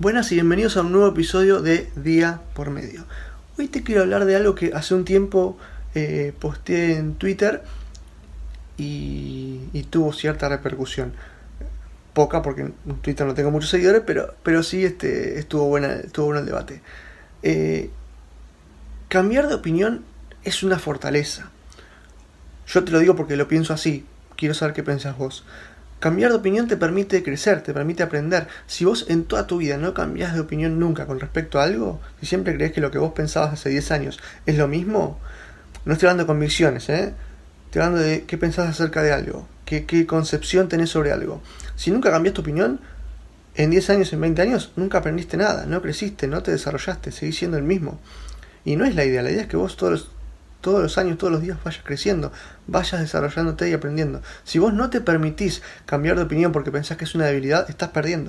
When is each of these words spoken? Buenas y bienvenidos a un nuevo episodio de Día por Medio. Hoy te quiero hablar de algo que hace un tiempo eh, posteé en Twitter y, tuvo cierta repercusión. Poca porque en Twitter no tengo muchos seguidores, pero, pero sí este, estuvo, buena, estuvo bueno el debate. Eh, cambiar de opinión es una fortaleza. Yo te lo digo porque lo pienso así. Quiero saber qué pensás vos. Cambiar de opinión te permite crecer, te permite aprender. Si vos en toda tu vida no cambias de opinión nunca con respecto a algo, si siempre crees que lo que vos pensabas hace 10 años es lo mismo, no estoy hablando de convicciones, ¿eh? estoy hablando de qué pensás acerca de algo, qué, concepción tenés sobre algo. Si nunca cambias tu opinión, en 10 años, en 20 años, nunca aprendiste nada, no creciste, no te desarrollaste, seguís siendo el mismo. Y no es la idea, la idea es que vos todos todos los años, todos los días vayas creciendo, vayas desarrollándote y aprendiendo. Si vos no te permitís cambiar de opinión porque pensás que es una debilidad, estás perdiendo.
Buenas 0.00 0.30
y 0.30 0.36
bienvenidos 0.36 0.76
a 0.76 0.82
un 0.82 0.92
nuevo 0.92 1.08
episodio 1.08 1.60
de 1.60 1.90
Día 1.96 2.40
por 2.54 2.70
Medio. 2.70 3.04
Hoy 3.58 3.66
te 3.66 3.82
quiero 3.82 4.02
hablar 4.02 4.26
de 4.26 4.36
algo 4.36 4.54
que 4.54 4.70
hace 4.72 4.94
un 4.94 5.04
tiempo 5.04 5.58
eh, 5.92 6.32
posteé 6.38 6.98
en 6.98 7.14
Twitter 7.16 7.64
y, 8.76 9.58
tuvo 9.90 10.12
cierta 10.12 10.48
repercusión. 10.48 11.14
Poca 12.12 12.42
porque 12.42 12.60
en 12.60 12.74
Twitter 13.02 13.26
no 13.26 13.34
tengo 13.34 13.50
muchos 13.50 13.70
seguidores, 13.70 14.02
pero, 14.06 14.36
pero 14.44 14.62
sí 14.62 14.84
este, 14.84 15.40
estuvo, 15.40 15.64
buena, 15.64 15.94
estuvo 15.94 16.26
bueno 16.26 16.38
el 16.42 16.46
debate. 16.46 16.80
Eh, 17.42 17.90
cambiar 19.08 19.48
de 19.48 19.54
opinión 19.54 20.04
es 20.44 20.62
una 20.62 20.78
fortaleza. 20.78 21.50
Yo 22.68 22.84
te 22.84 22.92
lo 22.92 23.00
digo 23.00 23.16
porque 23.16 23.36
lo 23.36 23.48
pienso 23.48 23.74
así. 23.74 24.06
Quiero 24.36 24.54
saber 24.54 24.76
qué 24.76 24.84
pensás 24.84 25.18
vos. 25.18 25.44
Cambiar 26.00 26.30
de 26.30 26.36
opinión 26.36 26.68
te 26.68 26.76
permite 26.76 27.24
crecer, 27.24 27.62
te 27.62 27.74
permite 27.74 28.04
aprender. 28.04 28.46
Si 28.68 28.84
vos 28.84 29.06
en 29.08 29.24
toda 29.24 29.48
tu 29.48 29.58
vida 29.58 29.78
no 29.78 29.94
cambias 29.94 30.32
de 30.32 30.40
opinión 30.40 30.78
nunca 30.78 31.06
con 31.06 31.18
respecto 31.18 31.58
a 31.58 31.64
algo, 31.64 32.00
si 32.20 32.26
siempre 32.26 32.54
crees 32.54 32.72
que 32.72 32.80
lo 32.80 32.92
que 32.92 32.98
vos 32.98 33.12
pensabas 33.12 33.52
hace 33.52 33.70
10 33.70 33.90
años 33.90 34.20
es 34.46 34.56
lo 34.56 34.68
mismo, 34.68 35.18
no 35.84 35.92
estoy 35.92 36.06
hablando 36.06 36.22
de 36.22 36.28
convicciones, 36.28 36.88
¿eh? 36.88 37.14
estoy 37.64 37.82
hablando 37.82 38.00
de 38.00 38.22
qué 38.24 38.38
pensás 38.38 38.68
acerca 38.68 39.02
de 39.02 39.12
algo, 39.12 39.48
qué, 39.64 40.06
concepción 40.06 40.68
tenés 40.68 40.90
sobre 40.90 41.10
algo. 41.10 41.42
Si 41.74 41.90
nunca 41.90 42.10
cambias 42.10 42.34
tu 42.34 42.42
opinión, 42.42 42.80
en 43.56 43.70
10 43.70 43.90
años, 43.90 44.12
en 44.12 44.20
20 44.20 44.40
años, 44.40 44.72
nunca 44.76 44.98
aprendiste 44.98 45.36
nada, 45.36 45.66
no 45.66 45.82
creciste, 45.82 46.28
no 46.28 46.44
te 46.44 46.52
desarrollaste, 46.52 47.10
seguís 47.10 47.38
siendo 47.38 47.56
el 47.56 47.64
mismo. 47.64 47.98
Y 48.64 48.76
no 48.76 48.84
es 48.84 48.94
la 48.94 49.04
idea, 49.04 49.22
la 49.22 49.32
idea 49.32 49.42
es 49.42 49.48
que 49.48 49.56
vos 49.56 49.76
todos 49.76 50.10
todos 50.68 50.82
los 50.82 50.98
años, 50.98 51.16
todos 51.16 51.32
los 51.32 51.40
días 51.40 51.56
vayas 51.64 51.82
creciendo, 51.82 52.30
vayas 52.66 53.00
desarrollándote 53.00 53.70
y 53.70 53.72
aprendiendo. 53.72 54.20
Si 54.44 54.58
vos 54.58 54.74
no 54.74 54.90
te 54.90 55.00
permitís 55.00 55.62
cambiar 55.86 56.16
de 56.16 56.24
opinión 56.24 56.52
porque 56.52 56.70
pensás 56.70 56.98
que 56.98 57.04
es 57.04 57.14
una 57.14 57.24
debilidad, 57.24 57.70
estás 57.70 57.88
perdiendo. 57.88 58.26